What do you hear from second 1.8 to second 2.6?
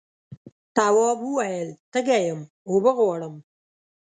تږی یم